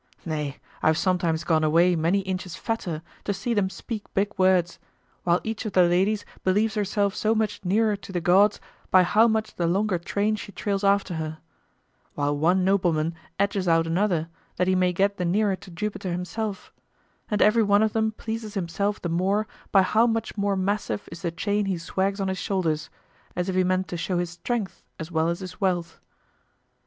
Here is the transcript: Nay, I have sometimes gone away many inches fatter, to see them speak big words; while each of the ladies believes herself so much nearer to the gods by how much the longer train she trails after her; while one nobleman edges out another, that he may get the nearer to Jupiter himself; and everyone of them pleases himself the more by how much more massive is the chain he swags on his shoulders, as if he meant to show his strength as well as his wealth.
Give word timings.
Nay, 0.25 0.57
I 0.81 0.87
have 0.87 0.97
sometimes 0.97 1.43
gone 1.43 1.63
away 1.63 1.95
many 1.95 2.21
inches 2.21 2.55
fatter, 2.55 3.03
to 3.23 3.35
see 3.35 3.53
them 3.53 3.69
speak 3.69 4.11
big 4.15 4.31
words; 4.35 4.79
while 5.25 5.39
each 5.43 5.63
of 5.67 5.73
the 5.73 5.83
ladies 5.83 6.25
believes 6.43 6.73
herself 6.73 7.13
so 7.13 7.35
much 7.35 7.63
nearer 7.63 7.95
to 7.95 8.11
the 8.11 8.19
gods 8.19 8.59
by 8.89 9.03
how 9.03 9.27
much 9.27 9.53
the 9.57 9.67
longer 9.67 9.99
train 9.99 10.35
she 10.35 10.51
trails 10.51 10.83
after 10.83 11.13
her; 11.17 11.37
while 12.15 12.35
one 12.35 12.65
nobleman 12.65 13.13
edges 13.37 13.67
out 13.67 13.85
another, 13.85 14.27
that 14.55 14.67
he 14.67 14.73
may 14.73 14.91
get 14.91 15.17
the 15.17 15.23
nearer 15.23 15.55
to 15.57 15.69
Jupiter 15.69 16.11
himself; 16.11 16.73
and 17.29 17.39
everyone 17.39 17.83
of 17.83 17.93
them 17.93 18.11
pleases 18.11 18.55
himself 18.55 18.99
the 18.99 19.07
more 19.07 19.45
by 19.71 19.83
how 19.83 20.07
much 20.07 20.35
more 20.35 20.55
massive 20.55 21.07
is 21.11 21.21
the 21.21 21.29
chain 21.29 21.65
he 21.67 21.77
swags 21.77 22.19
on 22.19 22.27
his 22.27 22.39
shoulders, 22.39 22.89
as 23.35 23.49
if 23.49 23.55
he 23.55 23.63
meant 23.63 23.87
to 23.89 23.97
show 23.97 24.17
his 24.17 24.31
strength 24.31 24.81
as 24.99 25.11
well 25.11 25.29
as 25.29 25.41
his 25.41 25.61
wealth. 25.61 25.99